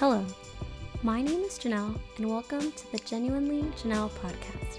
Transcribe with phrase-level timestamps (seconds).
[0.00, 0.24] Hello,
[1.02, 4.78] my name is Janelle, and welcome to the Genuinely Janelle podcast.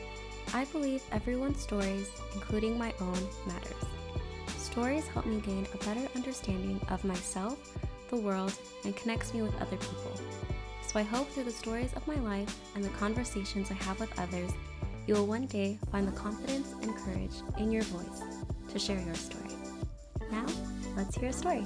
[0.51, 3.86] I believe everyone's stories, including my own, matters.
[4.58, 7.78] Stories help me gain a better understanding of myself,
[8.10, 10.20] the world, and connects me with other people.
[10.88, 14.20] So I hope through the stories of my life and the conversations I have with
[14.20, 14.50] others,
[15.06, 18.24] you will one day find the confidence and courage in your voice
[18.72, 19.54] to share your story.
[20.32, 20.48] Now,
[20.98, 21.64] let's hear a story.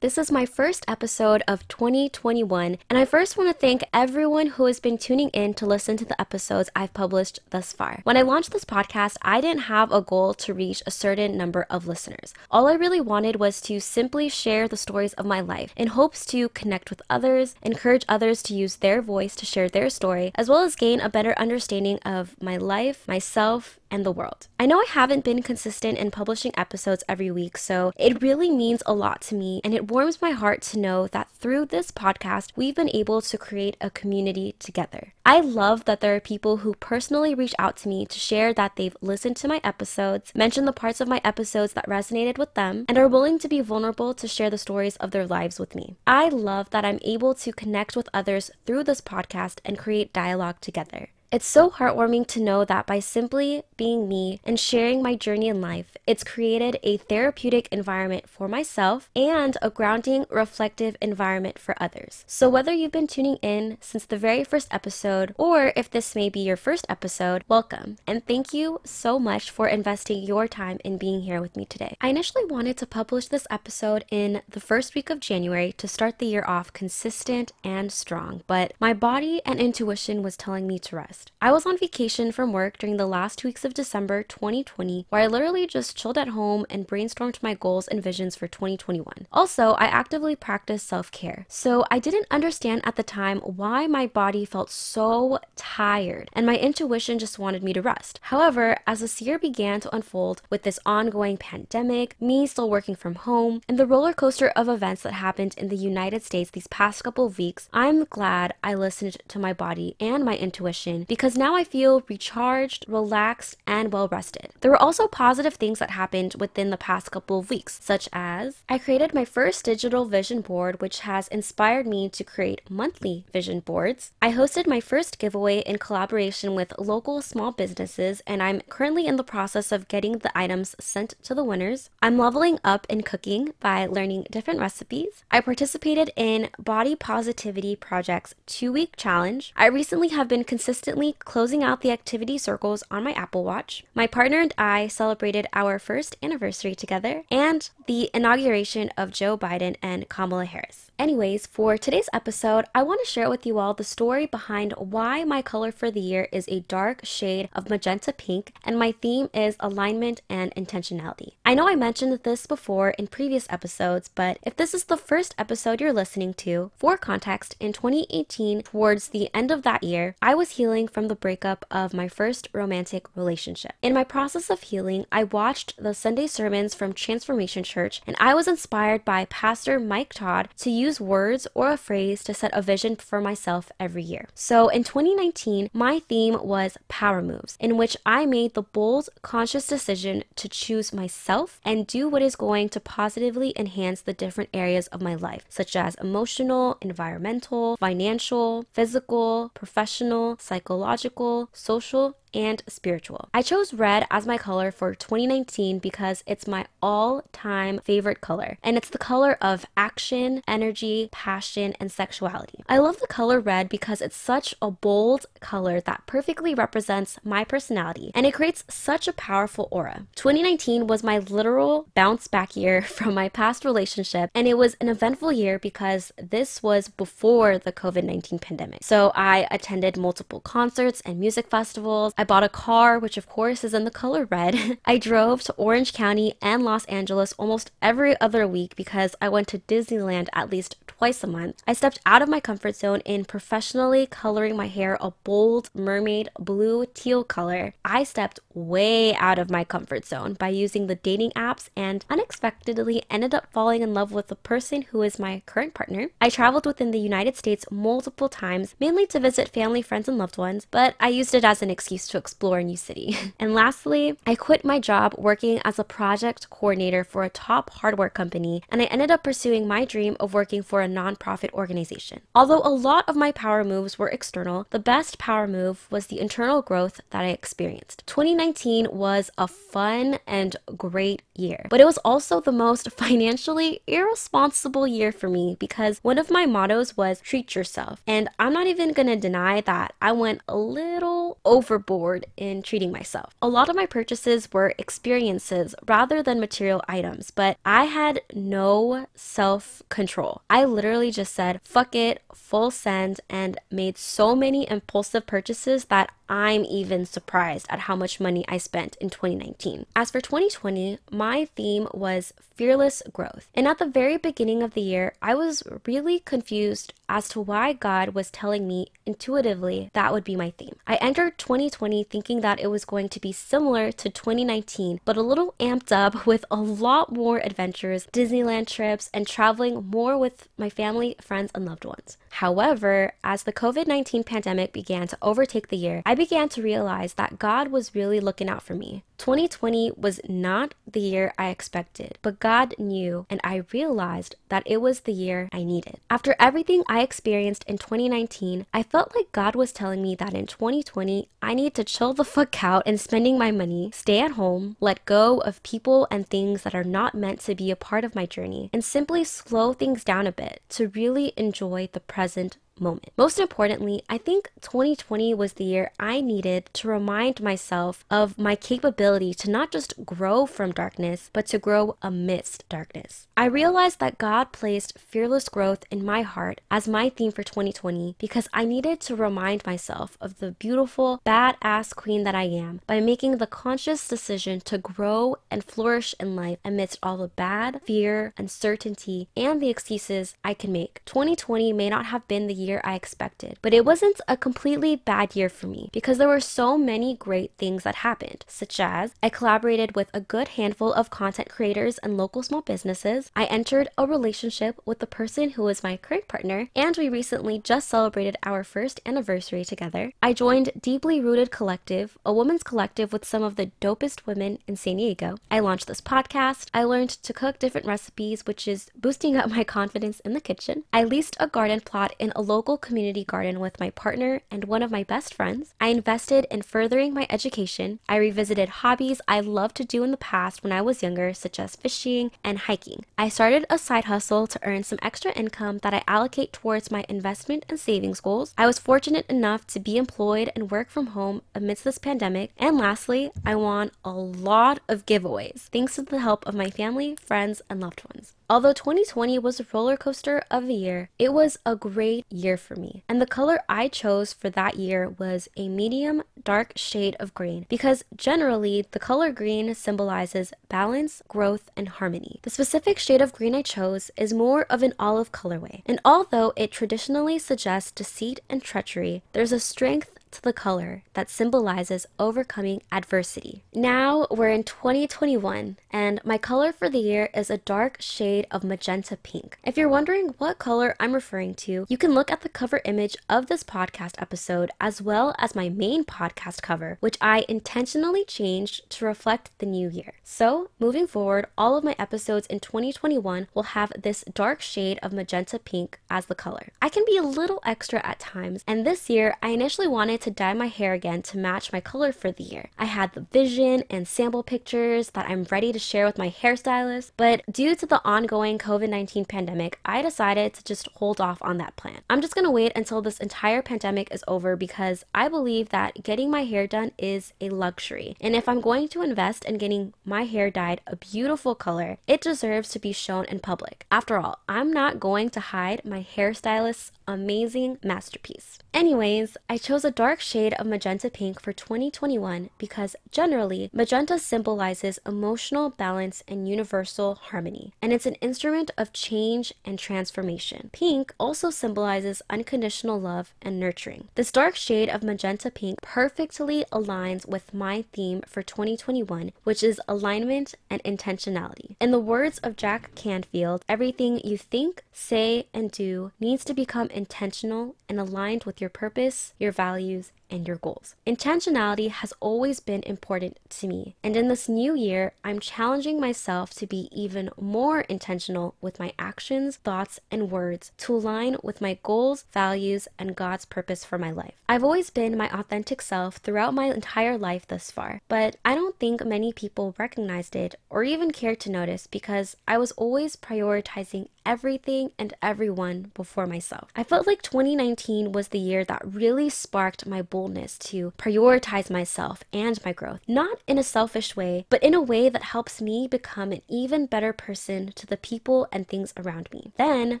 [0.00, 4.66] This is my first episode of 2021, and I first want to thank everyone who
[4.66, 8.00] has been tuning in to listen to the episodes I've published thus far.
[8.04, 11.64] When I launched this podcast, I didn't have a goal to reach a certain number
[11.70, 12.34] of listeners.
[12.50, 16.26] All I really wanted was to simply share the stories of my life in hopes
[16.26, 20.50] to connect with others, encourage others to use their voice to share their story, as
[20.50, 24.48] well as gain a better understanding of my life, myself, and the world.
[24.58, 28.82] I know I haven't been consistent in publishing episodes every week, so it really means
[28.84, 32.50] a lot to me, and it warms my heart to know that through this podcast,
[32.56, 35.12] we've been able to create a community together.
[35.24, 38.74] I love that there are people who personally reach out to me to share that
[38.74, 42.84] they've listened to my episodes, mentioned the parts of my episodes that resonated with them,
[42.88, 45.96] and are willing to be vulnerable to share the stories of their lives with me.
[46.06, 50.60] I love that I'm able to connect with others through this podcast and create dialogue
[50.60, 51.10] together.
[51.32, 55.60] It's so heartwarming to know that by simply being me and sharing my journey in
[55.60, 62.24] life, it's created a therapeutic environment for myself and a grounding, reflective environment for others.
[62.28, 66.28] So, whether you've been tuning in since the very first episode, or if this may
[66.28, 67.96] be your first episode, welcome.
[68.06, 71.96] And thank you so much for investing your time in being here with me today.
[72.00, 76.20] I initially wanted to publish this episode in the first week of January to start
[76.20, 80.96] the year off consistent and strong, but my body and intuition was telling me to
[80.96, 81.13] rest.
[81.40, 85.22] I was on vacation from work during the last two weeks of December 2020, where
[85.22, 89.26] I literally just chilled at home and brainstormed my goals and visions for 2021.
[89.30, 91.44] Also, I actively practiced self care.
[91.48, 96.56] So I didn't understand at the time why my body felt so tired and my
[96.56, 98.20] intuition just wanted me to rest.
[98.22, 103.16] However, as this year began to unfold with this ongoing pandemic, me still working from
[103.16, 107.04] home, and the roller coaster of events that happened in the United States these past
[107.04, 111.54] couple of weeks, I'm glad I listened to my body and my intuition because now
[111.54, 114.50] I feel recharged, relaxed, and well rested.
[114.60, 118.62] There were also positive things that happened within the past couple of weeks, such as
[118.68, 123.60] I created my first digital vision board, which has inspired me to create monthly vision
[123.60, 124.12] boards.
[124.22, 129.16] I hosted my first giveaway in collaboration with local small businesses, and I'm currently in
[129.16, 131.90] the process of getting the items sent to the winners.
[132.02, 135.24] I'm leveling up in cooking by learning different recipes.
[135.30, 139.52] I participated in Body Positivity Project's two week challenge.
[139.56, 143.84] I recently have been consistently closing out the activity circles on my Apple Watch.
[143.94, 149.76] My partner and I celebrated our first anniversary together and the inauguration of Joe Biden
[149.82, 150.90] and Kamala Harris.
[150.96, 155.24] Anyways, for today's episode, I want to share with you all the story behind why
[155.24, 159.28] my color for the year is a dark shade of magenta pink and my theme
[159.34, 161.32] is alignment and intentionality.
[161.44, 165.34] I know I mentioned this before in previous episodes, but if this is the first
[165.36, 170.36] episode you're listening to, for context, in 2018, towards the end of that year, I
[170.36, 173.72] was healing from the breakup of my first romantic relationship.
[173.82, 178.34] In my process of healing, I watched the Sunday sermons from Transformation Church and I
[178.34, 182.62] was inspired by Pastor Mike Todd to use words or a phrase to set a
[182.62, 184.28] vision for myself every year.
[184.34, 189.66] So in 2019, my theme was power moves, in which I made the bold, conscious
[189.66, 194.86] decision to choose myself and do what is going to positively enhance the different areas
[194.88, 203.28] of my life, such as emotional, environmental, financial, physical, professional, psychological psychological, social, and spiritual.
[203.32, 208.58] I chose red as my color for 2019 because it's my all time favorite color,
[208.62, 212.64] and it's the color of action, energy, passion, and sexuality.
[212.68, 217.44] I love the color red because it's such a bold color that perfectly represents my
[217.44, 220.06] personality, and it creates such a powerful aura.
[220.16, 224.88] 2019 was my literal bounce back year from my past relationship, and it was an
[224.88, 228.80] eventful year because this was before the COVID 19 pandemic.
[228.82, 232.12] So I attended multiple concerts and music festivals.
[232.16, 234.78] I bought a car, which of course is in the color red.
[234.84, 239.48] I drove to Orange County and Los Angeles almost every other week because I went
[239.48, 241.62] to Disneyland at least twice a month.
[241.66, 246.30] I stepped out of my comfort zone in professionally coloring my hair a bold mermaid
[246.38, 247.74] blue teal color.
[247.84, 253.02] I stepped way out of my comfort zone by using the dating apps and unexpectedly
[253.10, 256.08] ended up falling in love with the person who is my current partner.
[256.20, 260.38] I traveled within the United States multiple times, mainly to visit family, friends, and loved
[260.38, 263.16] ones, but I used it as an excuse to explore a new city.
[263.40, 268.10] and lastly, I quit my job working as a project coordinator for a top hardware
[268.10, 272.20] company, and I ended up pursuing my dream of working for a nonprofit organization.
[272.34, 276.20] Although a lot of my power moves were external, the best power move was the
[276.20, 278.06] internal growth that I experienced.
[278.06, 284.86] 2019 was a fun and great year, but it was also the most financially irresponsible
[284.86, 288.02] year for me because one of my mottos was treat yourself.
[288.06, 293.34] And I'm not even gonna deny that I went a little overboard in treating myself.
[293.40, 299.06] A lot of my purchases were experiences rather than material items, but I had no
[299.14, 300.42] self control.
[300.50, 306.10] I literally just said, fuck it, full send, and made so many impulsive purchases that
[306.28, 309.86] I'm even surprised at how much money I spent in 2019.
[309.94, 311.23] As for 2020, my
[311.56, 313.48] theme was fearless growth.
[313.54, 317.72] And at the very beginning of the year, I was really confused as to why
[317.72, 320.76] God was telling me intuitively that would be my theme.
[320.86, 325.22] I entered 2020 thinking that it was going to be similar to 2019, but a
[325.22, 330.70] little amped up with a lot more adventures, Disneyland trips, and traveling more with my
[330.70, 332.16] family, friends, and loved ones.
[332.30, 337.14] However, as the COVID 19 pandemic began to overtake the year, I began to realize
[337.14, 339.04] that God was really looking out for me.
[339.18, 344.80] 2020 was not the year I expected, but God knew, and I realized that it
[344.80, 346.00] was the year I needed.
[346.10, 350.46] After everything I experienced in 2019, I felt like God was telling me that in
[350.46, 354.76] 2020, I need to chill the fuck out and spending my money, stay at home,
[354.80, 358.14] let go of people and things that are not meant to be a part of
[358.14, 363.10] my journey, and simply slow things down a bit to really enjoy the present moment.
[363.16, 368.56] Most importantly, I think 2020 was the year I needed to remind myself of my
[368.56, 373.26] capability to not just grow from darkness, but to grow amidst darkness.
[373.36, 378.16] I realized that God placed fearless growth in my heart as my theme for 2020
[378.18, 383.00] because I needed to remind myself of the beautiful, badass queen that I am by
[383.00, 388.32] making the conscious decision to grow and flourish in life amidst all the bad, fear,
[388.36, 391.02] uncertainty, and the excuses I can make.
[391.04, 393.58] 2020 may not have been the year I expected.
[393.62, 397.52] But it wasn't a completely bad year for me because there were so many great
[397.58, 402.16] things that happened, such as I collaborated with a good handful of content creators and
[402.16, 403.30] local small businesses.
[403.36, 407.58] I entered a relationship with the person who is my current partner, and we recently
[407.58, 410.12] just celebrated our first anniversary together.
[410.22, 414.76] I joined Deeply Rooted Collective, a women's collective with some of the dopest women in
[414.76, 415.36] San Diego.
[415.50, 416.68] I launched this podcast.
[416.72, 420.84] I learned to cook different recipes, which is boosting up my confidence in the kitchen.
[420.92, 424.62] I leased a garden plot in a local local community garden with my partner and
[424.64, 425.74] one of my best friends.
[425.80, 427.98] I invested in furthering my education.
[428.08, 431.58] I revisited hobbies I loved to do in the past when I was younger, such
[431.58, 433.04] as fishing and hiking.
[433.18, 437.04] I started a side hustle to earn some extra income that I allocate towards my
[437.08, 438.54] investment and savings goals.
[438.56, 442.52] I was fortunate enough to be employed and work from home amidst this pandemic.
[442.56, 447.16] And lastly, I won a lot of giveaways thanks to the help of my family,
[447.16, 448.32] friends, and loved ones.
[448.48, 452.76] Although 2020 was a roller coaster of a year, it was a great year for
[452.76, 453.02] me.
[453.08, 457.64] And the color I chose for that year was a medium dark shade of green
[457.70, 462.40] because generally the color green symbolizes balance, growth, and harmony.
[462.42, 465.82] The specific shade of green I chose is more of an olive colorway.
[465.86, 471.30] And although it traditionally suggests deceit and treachery, there's a strength to the color that
[471.30, 473.62] symbolizes overcoming adversity.
[473.72, 478.64] Now we're in 2021, and my color for the year is a dark shade of
[478.64, 479.58] magenta pink.
[479.64, 483.16] If you're wondering what color I'm referring to, you can look at the cover image
[483.28, 488.88] of this podcast episode as well as my main podcast cover, which I intentionally changed
[488.90, 490.14] to reflect the new year.
[490.22, 495.12] So, moving forward, all of my episodes in 2021 will have this dark shade of
[495.12, 496.72] magenta pink as the color.
[496.82, 500.30] I can be a little extra at times, and this year I initially wanted to
[500.30, 502.70] dye my hair again to match my color for the year.
[502.78, 507.12] I had the vision and sample pictures that I'm ready to share with my hairstylist,
[507.16, 511.58] but due to the ongoing COVID 19 pandemic, I decided to just hold off on
[511.58, 512.00] that plan.
[512.08, 516.30] I'm just gonna wait until this entire pandemic is over because I believe that getting
[516.30, 518.16] my hair done is a luxury.
[518.20, 522.20] And if I'm going to invest in getting my hair dyed a beautiful color, it
[522.20, 523.86] deserves to be shown in public.
[523.90, 528.58] After all, I'm not going to hide my hairstylist's amazing masterpiece.
[528.72, 534.98] Anyways, I chose a dark shade of magenta pink for 2021 because generally, magenta symbolizes
[535.06, 540.70] emotional balance and universal harmony, and it's an instrument of change and transformation.
[540.72, 544.08] Pink also symbolizes unconditional love and nurturing.
[544.14, 549.80] This dark shade of magenta pink perfectly aligns with my theme for 2021, which is
[549.86, 551.76] alignment and intentionality.
[551.80, 556.88] In the words of Jack Canfield, everything you think, say, and do needs to become
[556.94, 560.94] intentional and aligned with your purpose, your values, and your goals.
[561.06, 566.50] Intentionality has always been important to me, and in this new year, I'm challenging myself
[566.54, 571.78] to be even more intentional with my actions, thoughts, and words to align with my
[571.82, 574.34] goals, values, and God's purpose for my life.
[574.48, 578.78] I've always been my authentic self throughout my entire life thus far, but I don't
[578.78, 584.08] think many people recognized it or even cared to notice because I was always prioritizing
[584.26, 586.70] everything and everyone before myself.
[586.74, 592.22] I felt like 2019 was the year that really sparked my boldness to prioritize myself
[592.32, 595.88] and my growth, not in a selfish way, but in a way that helps me
[595.88, 599.52] become an even better person to the people and things around me.
[599.58, 600.00] Then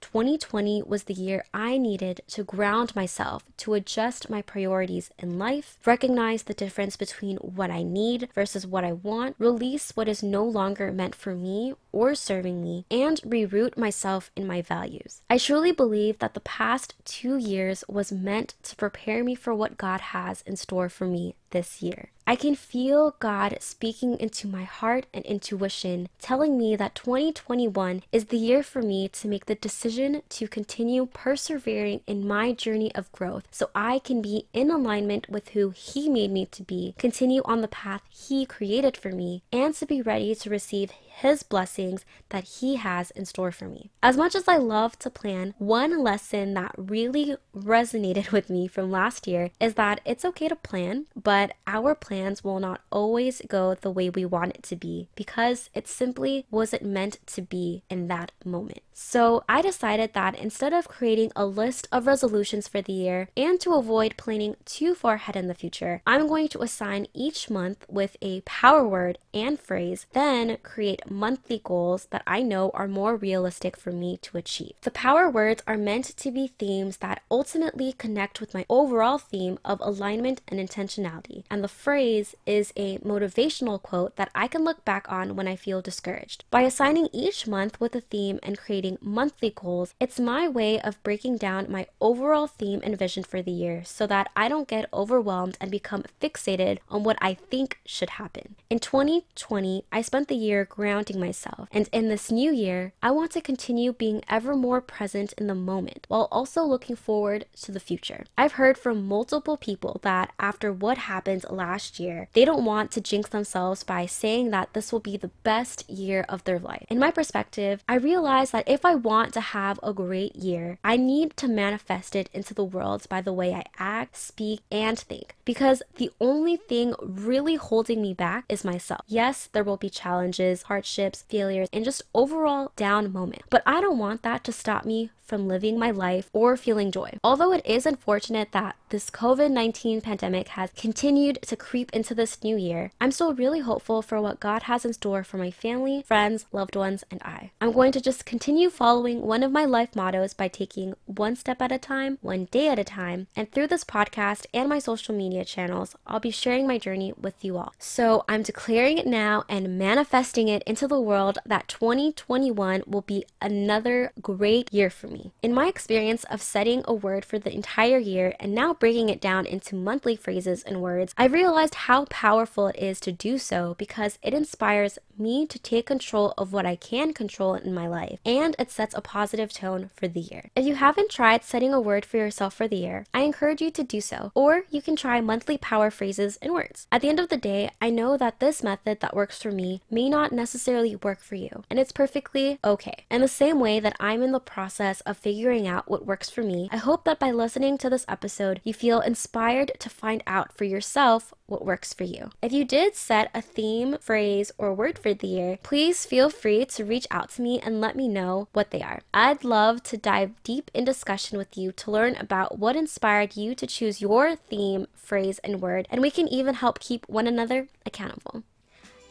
[0.00, 5.78] 2020 was the year I needed to ground myself, to adjust my priorities in life,
[5.86, 10.44] recognize the difference between what I need versus what I want, release what is no
[10.44, 15.22] longer meant for me or serving me, and reroute myself myself in my values.
[15.28, 19.76] I truly believe that the past two years was meant to prepare me for what
[19.76, 22.10] God has in store for me this year.
[22.30, 28.26] I can feel God speaking into my heart and intuition, telling me that 2021 is
[28.26, 33.10] the year for me to make the decision to continue persevering in my journey of
[33.10, 37.42] growth so I can be in alignment with who He made me to be, continue
[37.46, 42.04] on the path He created for me, and to be ready to receive His blessings
[42.28, 43.90] that He has in store for me.
[44.04, 48.88] As much as I love to plan, one lesson that really resonated with me from
[48.88, 53.40] last year is that it's okay to plan, but our our plans will not always
[53.48, 57.82] go the way we want it to be because it simply wasn't meant to be
[57.88, 58.82] in that moment.
[59.02, 63.58] So I decided that instead of creating a list of resolutions for the year and
[63.60, 67.86] to avoid planning too far ahead in the future, I'm going to assign each month
[67.88, 73.16] with a power word and phrase, then create monthly goals that I know are more
[73.16, 74.74] realistic for me to achieve.
[74.82, 79.58] The power words are meant to be themes that ultimately connect with my overall theme
[79.64, 84.84] of alignment and intentionality and the phrase is a motivational quote that I can look
[84.84, 86.44] back on when I feel discouraged.
[86.50, 91.02] By assigning each month with a theme and creating monthly goals, it's my way of
[91.02, 94.88] breaking down my overall theme and vision for the year so that I don't get
[94.92, 98.56] overwhelmed and become fixated on what I think should happen.
[98.68, 103.32] In 2020, I spent the year grounding myself, and in this new year, I want
[103.32, 107.80] to continue being ever more present in the moment while also looking forward to the
[107.80, 108.24] future.
[108.36, 113.00] I've heard from multiple people that after what happened, last year, they don't want to
[113.00, 116.86] jinx themselves by saying that this will be the best year of their life.
[116.88, 120.96] In my perspective, I realize that if I want to have a great year, I
[120.96, 125.34] need to manifest it into the world by the way I act, speak, and think.
[125.44, 129.00] Because the only thing really holding me back is myself.
[129.08, 133.42] Yes, there will be challenges, hardships, failures, and just overall down moment.
[133.50, 137.16] But I don't want that to stop me from living my life or feeling joy.
[137.22, 142.42] Although it is unfortunate that this COVID 19 pandemic has continued to creep into this
[142.42, 146.02] new year, I'm still really hopeful for what God has in store for my family,
[146.02, 147.52] friends, loved ones, and I.
[147.60, 151.62] I'm going to just continue following one of my life mottos by taking one step
[151.62, 155.14] at a time, one day at a time, and through this podcast and my social
[155.14, 157.72] media channels, I'll be sharing my journey with you all.
[157.78, 163.24] So I'm declaring it now and manifesting it into the world that 2021 will be
[163.40, 165.30] another great year for me.
[165.42, 169.20] In my experience of setting a word for the entire year and now breaking it
[169.20, 173.76] down into monthly phrases and words, I've realized how powerful it is to do so
[173.78, 178.18] because it inspires me to take control of what I can control in my life
[178.24, 180.50] and it sets a positive tone for the year.
[180.56, 183.70] If you haven't tried setting a word for yourself for the year, I encourage you
[183.70, 186.86] to do so, or you can try monthly power phrases and words.
[186.90, 189.82] At the end of the day, I know that this method that works for me
[189.90, 193.04] may not necessarily work for you, and it's perfectly okay.
[193.10, 196.42] In the same way that I'm in the process of figuring out what works for
[196.42, 200.56] me, I hope that by listening to this episode, you feel inspired to find out
[200.56, 202.30] for yourself what works for you.
[202.40, 206.64] If you did set a theme, phrase, or word for the year, please feel free
[206.64, 209.00] to reach out to me and let me know what they are.
[209.12, 213.54] I'd love to dive deep in discussion with you to learn about what inspired you
[213.56, 217.68] to choose your theme, phrase, and word, and we can even help keep one another
[217.84, 218.44] accountable.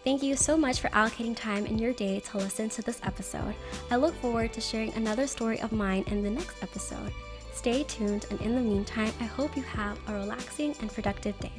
[0.05, 3.53] Thank you so much for allocating time in your day to listen to this episode.
[3.91, 7.12] I look forward to sharing another story of mine in the next episode.
[7.53, 11.51] Stay tuned, and in the meantime, I hope you have a relaxing and productive day.